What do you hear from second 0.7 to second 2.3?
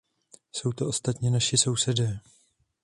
to ostatně naši sousedé.